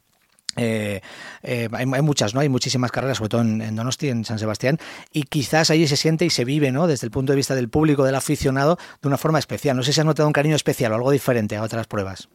hay, 0.57 2.02
muchas, 2.02 2.35
¿no? 2.35 2.40
Hay 2.40 2.49
muchísimas 2.49 2.90
carreras, 2.90 3.19
sobre 3.19 3.28
todo 3.30 3.40
en, 3.42 3.62
en, 3.62 3.76
Donosti, 3.76 4.09
en 4.09 4.25
San 4.25 4.38
Sebastián, 4.38 4.78
y 5.12 5.23
quizás 5.23 5.71
allí 5.71 5.87
se 5.87 5.97
siente 5.97 6.25
y 6.25 6.30
se 6.30 6.45
vive, 6.45 6.73
¿no? 6.73 6.87
Desde 6.87 7.07
el 7.07 7.11
punto 7.11 7.33
de 7.33 7.37
vista 7.37 7.54
del 7.54 7.69
público, 7.69 8.04
del 8.04 8.14
aficionado, 8.14 8.78
de 9.00 9.09
una 9.09 9.16
forma 9.16 9.38
especial. 9.38 9.76
No 9.76 9.83
sé 9.83 9.92
si 9.92 10.00
has 10.00 10.07
notado 10.07 10.26
un 10.26 10.33
cariño 10.33 10.57
especial 10.57 10.92
o 10.92 10.97
algo 10.97 11.11
diferente 11.12 11.57
a 11.57 11.62
otras 11.62 11.87
pruebas. 11.87 12.28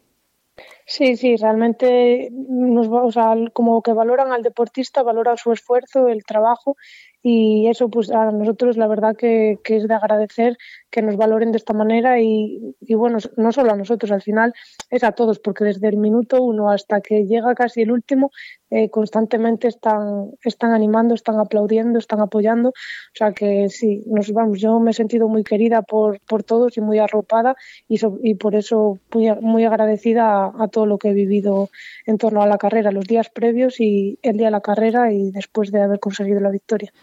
Sí, 0.88 1.18
sí, 1.18 1.36
realmente 1.36 2.30
nos, 2.32 2.88
o 2.92 3.12
sea, 3.12 3.34
como 3.54 3.82
que 3.82 3.92
valoran 3.94 4.32
al 4.32 4.44
deportista, 4.44 5.02
valoran 5.02 5.36
su 5.38 5.52
esfuerzo, 5.52 6.08
el 6.10 6.24
trabajo 6.24 6.78
y 7.28 7.68
eso 7.70 7.90
pues 7.90 8.12
a 8.12 8.30
nosotros 8.30 8.78
la 8.78 8.86
verdad 8.86 9.16
que, 9.16 9.58
es 9.64 9.88
de 9.88 9.94
agradecer 9.96 10.60
que 10.92 11.02
nos 11.02 11.18
valoren 11.18 11.52
de 11.52 11.58
esta 11.58 11.74
manera 11.74 12.22
y, 12.22 12.76
bueno, 12.90 13.18
no 13.36 13.52
solo 13.52 13.72
a 13.72 13.76
nosotros, 13.76 14.12
al 14.12 14.22
final 14.22 14.54
es 14.92 15.04
a 15.04 15.14
todos, 15.14 15.40
porque 15.40 15.64
desde 15.64 15.88
el 15.88 15.98
minuto 15.98 16.44
uno 16.44 16.70
hasta 16.70 17.02
que 17.02 17.26
llega 17.26 17.56
casi 17.56 17.82
el 17.82 17.92
último, 17.92 18.30
eh, 18.70 18.92
constantemente 18.92 19.68
están, 19.68 20.34
están 20.44 20.74
animando, 20.74 21.16
están 21.16 21.40
aplaudiendo, 21.40 21.98
están 21.98 22.20
apoyando. 22.20 22.70
O 22.70 23.16
sea 23.16 23.32
que 23.32 23.70
sí, 23.70 24.04
nos 24.06 24.32
vamos, 24.32 24.60
yo 24.60 24.80
me 24.80 24.92
he 24.92 24.94
sentido 24.94 25.28
muy 25.28 25.44
querida 25.44 25.82
por, 25.82 26.20
por 26.22 26.44
todos 26.44 26.78
y 26.78 26.82
muy 26.82 27.00
arropada 27.00 27.56
y, 27.88 28.00
y 28.22 28.36
por 28.36 28.54
eso 28.54 29.00
muy, 29.14 29.34
muy 29.42 29.66
agradecida 29.66 30.52
a, 30.58 30.68
todo 30.68 30.86
lo 30.86 31.00
que 31.00 31.10
he 31.10 31.14
vivido 31.14 31.70
en 32.06 32.20
torno 32.20 32.44
a 32.44 32.48
la 32.48 32.60
carrera, 32.60 32.92
los 32.92 33.06
días 33.06 33.30
previos 33.30 33.80
y 33.80 34.20
el 34.22 34.38
día 34.38 34.48
de 34.48 34.52
la 34.52 34.62
carrera 34.62 35.12
y 35.12 35.32
después 35.32 35.72
de 35.72 35.82
haber 35.82 36.00
conseguido 36.00 36.40
la 36.40 36.52
victoria. 36.52 36.94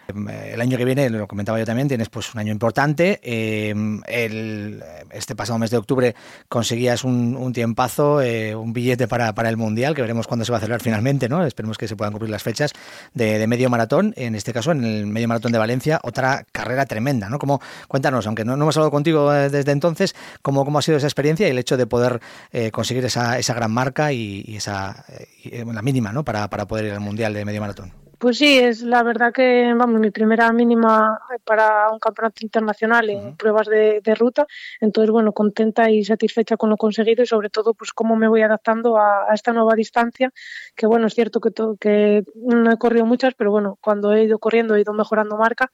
El 0.53 0.61
año 0.61 0.77
que 0.79 0.85
viene, 0.85 1.11
lo 1.11 1.27
comentaba 1.27 1.59
yo 1.59 1.67
también, 1.67 1.89
tienes 1.89 2.09
pues 2.09 2.33
un 2.35 2.41
año 2.41 2.53
importante. 2.53 3.21
Eh, 3.23 3.75
el, 4.07 4.83
este 5.11 5.35
pasado 5.37 5.59
mes 5.59 5.71
de 5.71 5.77
octubre 5.77 6.15
conseguías 6.49 7.05
un, 7.05 7.53
tiempazo, 7.53 8.21
eh, 8.21 8.55
un 8.55 8.73
billete 8.73 9.09
para, 9.09 9.33
el 9.49 9.57
Mundial, 9.57 9.95
que 9.95 10.03
veremos 10.03 10.27
cuándo 10.27 10.45
se 10.45 10.53
va 10.53 10.59
a 10.59 10.61
celebrar 10.61 10.83
finalmente, 10.83 11.29
¿no? 11.29 11.45
esperemos 11.45 11.79
que 11.79 11.89
se 11.89 11.97
puedan 11.97 12.13
cumplir 12.13 12.31
las 12.31 12.43
fechas 12.43 12.73
de, 13.15 13.47
medio 13.47 13.71
maratón, 13.71 14.15
en 14.17 14.35
este 14.35 14.53
caso 14.53 14.73
en 14.73 14.85
el 14.85 15.07
medio 15.07 15.29
maratón 15.29 15.53
de 15.53 15.59
Valencia, 15.59 16.01
otra 16.03 16.45
carrera 16.53 16.87
tremenda, 16.87 17.29
¿no? 17.29 17.39
Como, 17.39 17.61
cuéntanos, 17.89 18.27
aunque 18.27 18.45
no, 18.45 18.55
hemos 18.55 18.77
hablado 18.77 18.91
contigo 18.91 19.35
eh, 19.35 19.51
desde 19.51 19.73
entonces, 19.73 20.15
¿cómo, 20.43 20.65
cómo 20.65 20.79
ha 20.79 20.83
sido 20.83 20.97
esa 20.97 21.07
experiencia 21.07 21.47
y 21.47 21.51
el 21.51 21.59
hecho 21.59 21.77
de 21.77 21.87
poder 21.87 22.21
eh, 22.53 22.71
conseguir 22.71 23.05
esa, 23.05 23.39
esa 23.39 23.55
gran 23.55 23.71
marca 23.71 24.13
y, 24.13 24.45
y 24.47 24.57
esa 24.57 25.05
eh, 25.45 25.65
la 25.67 25.83
mínima, 25.83 26.13
¿no? 26.13 26.25
Para, 26.25 26.49
para 26.49 26.67
poder 26.67 26.87
ir 26.87 26.93
al 26.93 27.01
Mundial 27.01 27.35
de 27.35 27.45
medio 27.45 27.61
maratón. 27.61 28.02
Pues 28.23 28.39
sí, 28.39 28.57
es 28.57 28.83
la 28.83 29.03
verdad 29.03 29.33
que, 29.33 29.75
vamos, 29.77 30.01
mi 30.01 30.13
primera 30.13 30.53
mínima 30.53 31.19
para 31.45 31.91
un 31.91 31.99
campeonato 31.99 32.39
internacional 32.43 33.11
en 33.11 33.19
uh 33.19 33.29
-huh. 33.31 33.37
pruebas 33.37 33.67
de, 33.67 34.01
de, 34.01 34.15
ruta. 34.15 34.47
Entonces, 34.81 35.11
bueno, 35.11 35.33
contenta 35.33 35.91
y 35.91 36.05
satisfecha 36.05 36.57
con 36.57 36.71
lo 36.71 36.77
conseguido 36.77 37.25
y 37.25 37.27
sobre 37.27 37.51
todo, 37.51 37.75
pues 37.75 37.91
cómo 37.93 38.15
me 38.15 38.29
voy 38.29 38.43
adaptando 38.43 38.97
a, 38.97 39.29
a 39.29 39.35
esta 39.35 39.53
nueva 39.53 39.75
distancia. 39.75 40.31
Que 40.77 40.87
bueno, 40.87 41.09
es 41.09 41.15
cierto 41.15 41.41
que, 41.41 41.51
que 41.81 42.23
no 42.37 42.71
he 42.71 42.79
corrido 42.79 43.07
muchas, 43.07 43.35
pero 43.35 43.51
bueno, 43.51 43.77
cuando 43.81 44.13
he 44.13 44.23
ido 44.23 44.39
corriendo 44.39 44.77
he 44.77 44.83
ido 44.83 44.93
mejorando 44.93 45.37
marca. 45.37 45.73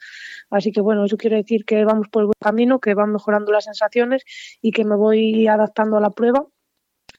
Así 0.49 0.73
que 0.73 0.81
bueno, 0.81 1.05
eso 1.05 1.19
quiere 1.19 1.37
decir 1.37 1.67
que 1.67 1.85
vamos 1.85 2.09
por 2.09 2.23
el 2.23 2.27
buen 2.29 2.41
camino, 2.41 2.79
que 2.81 2.95
van 2.95 3.13
mejorando 3.13 3.53
las 3.53 3.65
sensaciones 3.65 4.23
y 4.63 4.71
que 4.73 4.87
me 4.87 4.97
voy 4.97 5.47
adaptando 5.49 5.99
a 5.99 6.01
la 6.01 6.11
prueba 6.11 6.47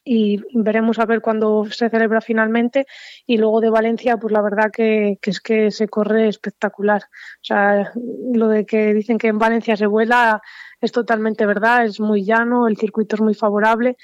y 0.04 0.42
veremos 0.54 0.98
a 0.98 1.06
ver 1.06 1.20
cuándo 1.20 1.64
se 1.70 1.90
celebra 1.90 2.20
finalmente. 2.20 2.86
Y 3.26 3.38
luego 3.38 3.60
de 3.60 3.70
Valencia 3.70 4.16
pues 4.16 4.32
la 4.32 4.42
verdad 4.42 4.70
que, 4.72 5.18
es 5.22 5.40
que 5.40 5.70
se 5.70 5.88
corre 5.88 6.28
espectacular. 6.28 7.02
O 7.02 7.44
sea 7.44 7.92
lo 8.32 8.48
de 8.48 8.66
que 8.66 8.94
dicen 8.94 9.18
que 9.18 9.28
en 9.28 9.38
Valencia 9.38 9.76
se 9.76 9.86
vuela 9.86 10.40
es 10.80 10.92
totalmente 10.92 11.46
verdad 11.46 11.84
es 11.84 12.00
muy 12.00 12.24
llano 12.24 12.66
el 12.68 12.76
circuito 12.76 13.16
es 13.16 13.22
muy 13.22 13.34
favorable. 13.34 13.96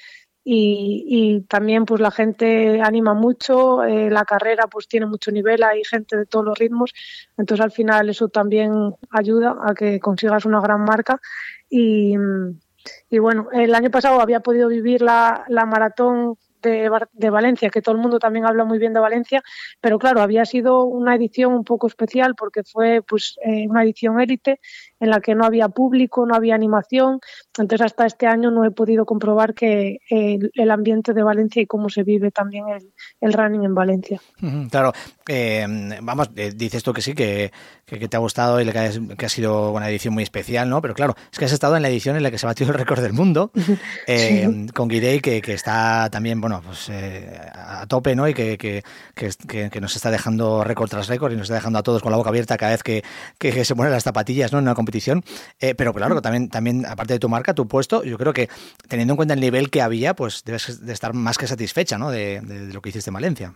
Y, 0.48 1.04
y 1.08 1.40
también 1.40 1.86
pues 1.86 2.00
la 2.00 2.12
gente 2.12 2.80
anima 2.80 3.14
mucho 3.14 3.82
eh, 3.82 4.10
la 4.10 4.24
carrera 4.24 4.68
pues 4.68 4.86
tiene 4.86 5.06
mucho 5.06 5.32
nivel 5.32 5.64
hay 5.64 5.82
gente 5.82 6.16
de 6.16 6.26
todos 6.26 6.44
los 6.44 6.58
ritmos. 6.58 6.92
Entonces 7.36 7.64
al 7.64 7.72
final 7.72 8.08
eso 8.10 8.28
también 8.28 8.94
ayuda 9.10 9.56
a 9.64 9.74
que 9.74 9.98
consigas 9.98 10.44
una 10.44 10.60
gran 10.60 10.84
marca. 10.84 11.20
Y 11.68 12.14
y 13.10 13.18
bueno, 13.18 13.48
el 13.52 13.74
año 13.74 13.90
pasado 13.90 14.20
había 14.20 14.40
podido 14.40 14.68
vivir 14.68 15.02
la, 15.02 15.44
la 15.48 15.66
maratón 15.66 16.36
de, 16.62 16.90
de, 17.12 17.30
Valencia, 17.30 17.70
que 17.70 17.82
todo 17.82 17.94
el 17.94 18.00
mundo 18.00 18.18
también 18.18 18.46
habla 18.46 18.64
muy 18.64 18.78
bien 18.78 18.92
de 18.92 19.00
Valencia, 19.00 19.42
pero 19.80 19.98
claro, 19.98 20.20
había 20.20 20.44
sido 20.44 20.84
una 20.84 21.14
edición 21.14 21.52
un 21.52 21.64
poco 21.64 21.86
especial 21.86 22.34
porque 22.34 22.64
fue 22.64 23.02
pues 23.02 23.38
eh, 23.44 23.66
una 23.68 23.82
edición 23.84 24.20
élite 24.20 24.60
en 25.00 25.10
la 25.10 25.20
que 25.20 25.34
no 25.34 25.44
había 25.44 25.68
público, 25.68 26.26
no 26.26 26.34
había 26.34 26.54
animación, 26.54 27.20
entonces 27.58 27.86
hasta 27.86 28.06
este 28.06 28.26
año 28.26 28.50
no 28.50 28.64
he 28.64 28.70
podido 28.70 29.04
comprobar 29.04 29.54
que 29.54 29.98
el, 30.08 30.50
el 30.54 30.70
ambiente 30.70 31.12
de 31.12 31.22
Valencia 31.22 31.62
y 31.62 31.66
cómo 31.66 31.88
se 31.88 32.02
vive 32.02 32.30
también 32.30 32.68
el, 32.68 32.92
el 33.20 33.32
running 33.32 33.64
en 33.64 33.74
Valencia. 33.74 34.20
Claro, 34.70 34.92
eh, 35.28 35.66
vamos, 36.02 36.30
eh, 36.36 36.52
dices 36.54 36.82
tú 36.82 36.92
que 36.92 37.02
sí, 37.02 37.14
que, 37.14 37.52
que, 37.84 37.98
que 37.98 38.08
te 38.08 38.16
ha 38.16 38.20
gustado 38.20 38.60
y 38.60 38.70
que, 38.70 38.78
has, 38.78 39.00
que 39.16 39.26
ha 39.26 39.28
sido 39.28 39.72
una 39.72 39.88
edición 39.88 40.14
muy 40.14 40.22
especial, 40.22 40.68
¿no? 40.68 40.80
Pero 40.80 40.94
claro, 40.94 41.14
es 41.30 41.38
que 41.38 41.44
has 41.44 41.52
estado 41.52 41.76
en 41.76 41.82
la 41.82 41.88
edición 41.88 42.16
en 42.16 42.22
la 42.22 42.30
que 42.30 42.38
se 42.38 42.46
batió 42.46 42.66
el 42.66 42.74
récord 42.74 43.00
del 43.02 43.12
mundo, 43.12 43.50
eh, 44.06 44.48
sí. 44.48 44.72
con 44.72 44.88
Guirey, 44.88 45.20
que, 45.20 45.42
que, 45.42 45.54
está 45.54 46.08
también, 46.10 46.40
bueno, 46.40 46.62
pues 46.64 46.88
eh, 46.90 47.40
a 47.52 47.86
tope, 47.86 48.14
¿no? 48.14 48.28
Y 48.28 48.34
que, 48.34 48.56
que, 48.56 48.82
que, 49.14 49.80
nos 49.80 49.96
está 49.96 50.10
dejando 50.10 50.64
récord 50.64 50.88
tras 50.88 51.08
récord 51.08 51.32
y 51.32 51.36
nos 51.36 51.44
está 51.44 51.54
dejando 51.54 51.78
a 51.78 51.82
todos 51.82 52.02
con 52.02 52.10
la 52.10 52.18
boca 52.18 52.30
abierta 52.30 52.56
cada 52.56 52.72
vez 52.72 52.82
que, 52.82 53.04
que, 53.38 53.64
se 53.64 53.74
ponen 53.74 53.92
las 53.92 54.04
zapatillas, 54.04 54.52
¿no? 54.52 54.58
En 54.58 54.64
una 54.64 54.74
competición. 54.86 55.22
Eh, 55.60 55.74
pero 55.74 55.92
claro, 55.92 56.22
también, 56.22 56.48
también, 56.48 56.86
aparte 56.86 57.14
de 57.14 57.18
tu 57.18 57.28
marca, 57.28 57.52
tu 57.54 57.66
puesto, 57.66 58.04
yo 58.04 58.16
creo 58.16 58.32
que 58.32 58.48
teniendo 58.88 59.12
en 59.14 59.16
cuenta 59.16 59.34
el 59.34 59.40
nivel 59.40 59.68
que 59.68 59.82
había, 59.82 60.14
pues 60.14 60.44
debes 60.44 60.86
de 60.86 60.92
estar 60.92 61.12
más 61.12 61.36
que 61.36 61.46
satisfecha, 61.46 61.98
¿no? 61.98 62.10
De, 62.10 62.40
de, 62.40 62.66
de 62.68 62.72
lo 62.72 62.80
que 62.80 62.90
hiciste 62.90 63.10
en 63.10 63.14
Valencia. 63.14 63.52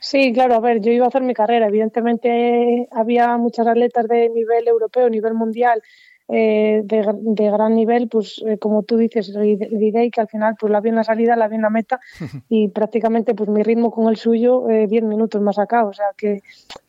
Sí, 0.00 0.32
claro, 0.32 0.56
a 0.56 0.60
ver, 0.60 0.80
yo 0.80 0.90
iba 0.90 1.04
a 1.04 1.08
hacer 1.08 1.22
mi 1.22 1.32
carrera. 1.32 1.68
Evidentemente 1.68 2.88
había 2.90 3.36
muchas 3.36 3.66
atletas 3.66 4.06
de 4.08 4.28
nivel 4.28 4.66
europeo, 4.66 5.08
nivel 5.08 5.34
mundial, 5.34 5.80
eh, 6.28 6.82
de, 6.84 7.14
de, 7.20 7.50
gran 7.50 7.74
nivel, 7.74 8.08
pues 8.08 8.42
eh, 8.46 8.58
como 8.58 8.82
tú 8.84 8.96
dices, 8.96 9.32
diré 9.34 10.10
que 10.10 10.20
al 10.20 10.28
final 10.28 10.54
pues 10.58 10.72
la 10.72 10.80
vi 10.80 10.90
en 10.90 10.96
la 10.96 11.04
salida, 11.04 11.36
la 11.36 11.48
vi 11.48 11.56
en 11.56 11.62
la 11.62 11.70
meta 11.70 12.00
y 12.48 12.68
prácticamente 12.68 13.34
pues 13.34 13.48
mi 13.48 13.62
ritmo 13.62 13.90
con 13.90 14.08
el 14.08 14.16
suyo, 14.16 14.64
10 14.66 14.92
eh, 14.92 15.04
minutos 15.04 15.40
más 15.40 15.58
acá. 15.58 15.84
O 15.84 15.92
sea 15.92 16.06
que 16.16 16.40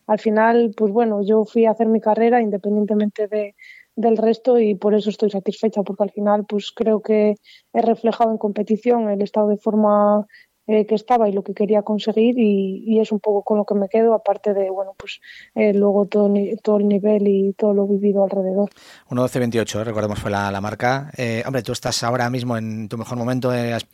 al 0.08 0.20
final, 0.20 0.74
pues 0.78 0.92
bueno, 0.92 1.22
yo 1.24 1.46
fui 1.46 1.66
a 1.66 1.72
hacer 1.72 1.88
mi 1.88 2.00
carrera 2.00 2.42
independientemente 2.42 3.28
de, 3.28 3.56
del 3.96 4.18
resto 4.18 4.60
y 4.60 4.76
por 4.76 4.96
eso 4.96 5.10
estoy 5.10 5.30
satisfecha 5.30 5.84
porque 5.84 6.04
al 6.04 6.12
final 6.12 6.46
pues 6.46 6.72
creo 6.72 7.02
que 7.02 7.36
he 7.74 7.82
reflejado 7.82 8.32
en 8.32 8.38
competición 8.38 9.10
el 9.10 9.22
estado 9.22 9.50
de 9.50 9.58
forma 9.58 10.28
eh, 10.68 10.86
que 10.86 10.96
estaba 10.96 11.28
y 11.28 11.34
lo 11.34 11.44
que 11.44 11.54
quería 11.54 11.82
conseguir 11.82 12.38
y, 12.38 12.84
y, 12.86 13.00
es 13.00 13.12
un 13.12 13.20
poco 13.20 13.44
con 13.44 13.58
lo 13.58 13.66
que 13.66 13.76
me 13.76 13.90
quedo, 13.90 14.14
aparte 14.14 14.54
de, 14.54 14.70
bueno, 14.70 14.94
pues 14.98 15.20
eh, 15.56 15.74
luego 15.74 16.06
todo, 16.06 16.34
todo 16.62 16.78
el 16.78 16.88
nivel 16.88 17.28
y 17.28 17.54
todo 17.54 17.74
lo 17.74 17.86
vivido 17.86 18.24
alrededor. 18.24 18.70
1.12.28, 19.10 19.82
¿eh? 19.82 19.84
recordemos 19.84 20.20
fue 20.20 20.32
la, 20.32 20.52
la 20.52 20.62
marca. 20.62 21.12
Eh, 21.18 21.44
hombre, 21.46 21.64
tú 21.64 21.74
estás 21.74 22.02
ahora 22.04 22.30
mismo 22.30 22.58
en 22.58 22.88
tu 22.88 22.98
mejor 22.98 23.18
momento, 23.18 23.54
eh, 23.54 23.74
has 23.74 23.86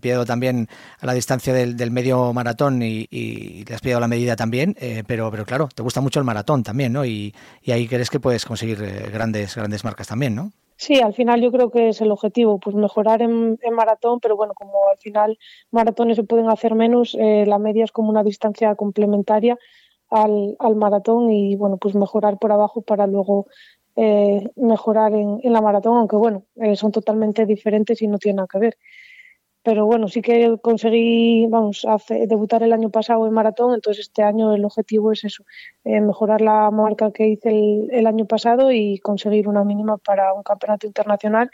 pillado 0.00 0.26
también 0.26 0.68
a 1.00 1.06
la 1.06 1.14
distancia 1.14 1.54
del, 1.54 1.76
del 1.76 1.90
medio 1.90 2.32
maratón 2.32 2.82
y, 2.82 3.06
y, 3.10 3.64
te 3.64 3.74
has 3.74 3.80
pillado 3.80 4.00
la 4.00 4.08
medida 4.08 4.36
también, 4.36 4.76
pero, 5.06 5.30
pero 5.30 5.44
claro, 5.44 5.68
te 5.74 5.82
gusta 5.82 6.00
mucho 6.00 6.18
el 6.20 6.24
maratón 6.24 6.62
también, 6.62 6.92
¿no? 6.92 7.04
Y, 7.04 7.34
y 7.62 7.72
ahí 7.72 7.88
crees 7.88 8.10
que 8.10 8.20
puedes 8.20 8.44
conseguir 8.44 8.78
grandes, 9.10 9.54
grandes 9.56 9.82
marcas 9.84 10.08
también, 10.08 10.34
¿no? 10.34 10.52
Sí, 10.78 11.00
al 11.00 11.14
final 11.14 11.40
yo 11.40 11.50
creo 11.50 11.70
que 11.70 11.88
es 11.88 12.00
el 12.02 12.10
objetivo, 12.10 12.60
pues 12.60 12.76
mejorar 12.76 13.22
en, 13.22 13.58
maratón, 13.72 14.20
pero 14.20 14.36
bueno, 14.36 14.52
como 14.54 14.88
al 14.90 14.98
final 14.98 15.38
maratones 15.70 16.16
se 16.16 16.24
pueden 16.24 16.50
hacer 16.50 16.74
menos, 16.74 17.16
eh, 17.18 17.44
la 17.46 17.58
media 17.58 17.84
es 17.84 17.92
como 17.92 18.10
una 18.10 18.22
distancia 18.22 18.74
complementaria 18.74 19.58
al, 20.10 20.56
al 20.58 20.76
maratón 20.76 21.30
y 21.30 21.56
bueno, 21.56 21.78
pues 21.78 21.94
mejorar 21.94 22.38
por 22.38 22.52
abajo 22.52 22.82
para 22.82 23.06
luego 23.06 23.46
eh, 23.96 24.50
mejorar 24.56 25.14
en, 25.14 25.40
en, 25.42 25.52
la 25.52 25.62
maratón, 25.62 25.96
aunque 25.96 26.16
bueno, 26.16 26.44
eh, 26.56 26.76
son 26.76 26.92
totalmente 26.92 27.46
diferentes 27.46 28.02
y 28.02 28.06
no 28.08 28.18
tienen 28.18 28.36
nada 28.36 28.48
que 28.50 28.58
ver 28.58 28.76
pero 29.66 29.84
bueno, 29.84 30.06
sí 30.06 30.22
que 30.22 30.58
conseguí, 30.62 31.48
vamos, 31.48 31.84
hace, 31.88 32.28
debutar 32.28 32.62
el 32.62 32.72
año 32.72 32.88
pasado 32.88 33.26
en 33.26 33.32
maratón, 33.32 33.74
entonces 33.74 34.06
este 34.06 34.22
año 34.22 34.54
el 34.54 34.64
objetivo 34.64 35.10
es 35.10 35.24
eso, 35.24 35.42
eh, 35.82 36.00
mejorar 36.00 36.40
la 36.40 36.70
marca 36.70 37.10
que 37.10 37.26
hice 37.26 37.48
el, 37.48 37.88
el, 37.90 38.06
año 38.06 38.26
pasado 38.26 38.70
y 38.70 39.00
conseguir 39.00 39.48
una 39.48 39.64
mínima 39.64 39.98
para 39.98 40.32
un 40.34 40.44
campeonato 40.44 40.86
internacional 40.86 41.50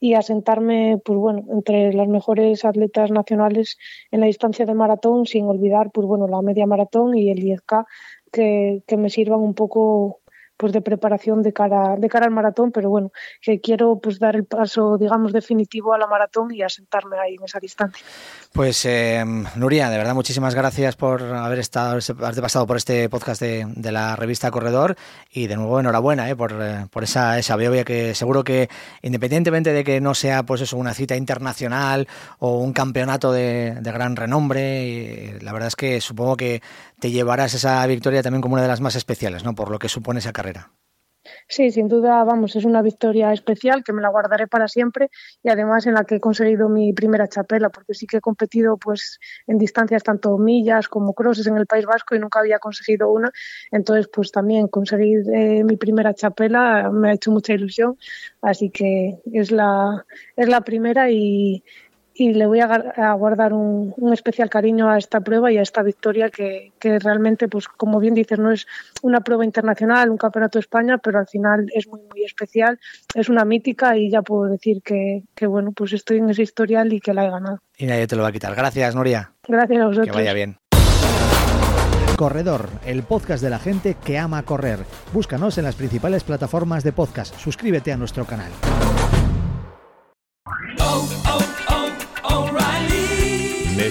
y 0.00 0.14
asentarme, 0.14 0.98
pues 1.04 1.16
bueno, 1.16 1.44
entre 1.52 1.92
las 1.92 2.08
mejores 2.08 2.64
atletas 2.64 3.12
nacionales 3.12 3.78
en 4.10 4.18
la 4.18 4.26
distancia 4.26 4.66
de 4.66 4.74
maratón, 4.74 5.24
sin 5.26 5.44
olvidar, 5.44 5.92
pues 5.92 6.04
bueno, 6.08 6.26
la 6.26 6.42
media 6.42 6.66
maratón 6.66 7.16
y 7.16 7.30
el 7.30 7.38
10K, 7.38 7.86
que, 8.32 8.82
que 8.88 8.96
me 8.96 9.08
sirvan 9.08 9.38
un 9.38 9.54
poco 9.54 10.21
pues 10.62 10.72
de 10.72 10.80
preparación 10.80 11.42
de 11.42 11.52
cara 11.52 11.96
de 11.98 12.08
cara 12.08 12.26
al 12.26 12.30
maratón, 12.30 12.70
pero 12.70 12.88
bueno, 12.88 13.10
que 13.40 13.60
quiero 13.60 13.98
pues 13.98 14.20
dar 14.20 14.36
el 14.36 14.44
paso, 14.44 14.96
digamos, 14.96 15.32
definitivo 15.32 15.92
a 15.92 15.98
la 15.98 16.06
maratón 16.06 16.54
y 16.54 16.62
asentarme 16.62 17.18
ahí 17.18 17.34
en 17.34 17.42
esa 17.42 17.58
distancia. 17.58 18.06
Pues 18.52 18.84
eh, 18.84 19.24
Nuria, 19.56 19.90
de 19.90 19.98
verdad 19.98 20.14
muchísimas 20.14 20.54
gracias 20.54 20.94
por 20.94 21.20
haber 21.20 21.58
estado 21.58 21.98
haberte 22.20 22.42
pasado 22.42 22.64
por 22.64 22.76
este 22.76 23.08
podcast 23.08 23.42
de, 23.42 23.66
de 23.74 23.90
la 23.90 24.14
revista 24.14 24.52
Corredor 24.52 24.94
y 25.32 25.48
de 25.48 25.56
nuevo 25.56 25.80
enhorabuena 25.80 26.30
eh, 26.30 26.36
por, 26.36 26.52
eh, 26.52 26.86
por 26.92 27.02
esa 27.02 27.40
esa 27.40 27.56
bebia 27.56 27.82
que 27.82 28.14
seguro 28.14 28.44
que 28.44 28.68
independientemente 29.02 29.72
de 29.72 29.82
que 29.82 30.00
no 30.00 30.14
sea 30.14 30.44
pues 30.44 30.60
eso 30.60 30.76
una 30.76 30.94
cita 30.94 31.16
internacional 31.16 32.06
o 32.38 32.58
un 32.58 32.72
campeonato 32.72 33.32
de, 33.32 33.78
de 33.80 33.90
gran 33.90 34.14
renombre, 34.14 34.84
y 34.84 35.40
la 35.40 35.52
verdad 35.52 35.66
es 35.66 35.76
que 35.76 36.00
supongo 36.00 36.36
que 36.36 36.62
te 37.00 37.10
llevarás 37.10 37.52
esa 37.54 37.84
victoria 37.88 38.22
también 38.22 38.42
como 38.42 38.54
una 38.54 38.62
de 38.62 38.68
las 38.68 38.80
más 38.80 38.94
especiales, 38.94 39.42
¿no? 39.42 39.56
Por 39.56 39.70
lo 39.72 39.78
que 39.80 39.88
supone 39.88 40.20
esa 40.20 40.32
carrera. 40.32 40.51
Sí, 41.48 41.70
sin 41.70 41.88
duda, 41.88 42.24
vamos, 42.24 42.56
es 42.56 42.64
una 42.64 42.82
victoria 42.82 43.32
especial 43.32 43.84
que 43.84 43.92
me 43.92 44.02
la 44.02 44.08
guardaré 44.08 44.48
para 44.48 44.66
siempre 44.68 45.08
y 45.42 45.50
además 45.50 45.86
en 45.86 45.94
la 45.94 46.04
que 46.04 46.16
he 46.16 46.20
conseguido 46.20 46.68
mi 46.68 46.92
primera 46.92 47.28
chapela, 47.28 47.70
porque 47.70 47.94
sí 47.94 48.06
que 48.06 48.16
he 48.16 48.20
competido 48.20 48.76
pues 48.76 49.20
en 49.46 49.58
distancias 49.58 50.02
tanto 50.02 50.36
millas 50.38 50.88
como 50.88 51.14
crosses 51.14 51.46
en 51.46 51.56
el 51.56 51.66
País 51.66 51.86
Vasco 51.86 52.14
y 52.16 52.18
nunca 52.18 52.40
había 52.40 52.58
conseguido 52.58 53.10
una. 53.12 53.30
Entonces, 53.70 54.08
pues 54.12 54.32
también 54.32 54.66
conseguir 54.68 55.22
eh, 55.32 55.62
mi 55.64 55.76
primera 55.76 56.14
chapela 56.14 56.90
me 56.90 57.10
ha 57.10 57.14
hecho 57.14 57.30
mucha 57.30 57.52
ilusión, 57.52 57.96
así 58.40 58.70
que 58.70 59.20
es 59.32 59.52
la, 59.52 60.04
es 60.36 60.48
la 60.48 60.62
primera 60.62 61.10
y, 61.10 61.62
y 62.14 62.34
le 62.34 62.46
voy 62.46 62.60
a, 62.60 63.12
guardar 63.14 63.52
un, 63.52 63.94
especial 64.12 64.50
cariño 64.50 64.88
a 64.88 64.98
esta 64.98 65.20
prueba 65.20 65.50
y 65.50 65.58
a 65.58 65.62
esta 65.62 65.82
victoria 65.82 66.30
que, 66.30 66.72
realmente, 66.80 67.48
pues 67.48 67.68
como 67.68 68.00
bien 68.00 68.14
dices, 68.14 68.38
no 68.38 68.52
es 68.52 68.66
una 69.02 69.20
prueba 69.20 69.44
internacional, 69.44 70.10
un 70.10 70.18
campeonato 70.18 70.58
de 70.58 70.60
España, 70.60 70.98
pero 70.98 71.18
al 71.18 71.26
final 71.26 71.66
es 71.74 71.88
muy, 71.88 72.00
muy 72.10 72.24
especial, 72.24 72.78
es 73.14 73.28
una 73.28 73.44
mítica 73.44 73.96
y 73.96 74.10
ya 74.10 74.22
puedo 74.22 74.50
decir 74.50 74.82
que, 74.82 75.24
bueno, 75.46 75.72
pues 75.72 75.92
estoy 75.92 76.18
en 76.18 76.30
ese 76.30 76.42
historial 76.42 76.92
y 76.92 77.00
que 77.00 77.14
la 77.14 77.26
he 77.26 77.30
ganado. 77.30 77.60
Y 77.76 77.86
nadie 77.86 78.06
te 78.06 78.16
lo 78.16 78.22
va 78.22 78.28
a 78.28 78.32
quitar. 78.32 78.54
Gracias, 78.54 78.94
Noria. 78.94 79.32
Gracias 79.46 79.80
a 79.80 79.86
vosotros. 79.86 80.06
Que 80.06 80.12
vaya 80.12 80.32
bien. 80.32 80.56
Corredor, 82.16 82.68
el 82.86 83.02
podcast 83.02 83.42
de 83.42 83.50
la 83.50 83.58
gente 83.58 83.96
que 84.04 84.18
ama 84.18 84.42
correr. 84.44 84.80
Búscanos 85.12 85.58
en 85.58 85.64
las 85.64 85.74
principales 85.74 86.22
plataformas 86.22 86.84
de 86.84 86.92
podcast. 86.92 87.34
Suscríbete 87.36 87.90
a 87.90 87.96
nuestro 87.96 88.26
canal. 88.26 88.52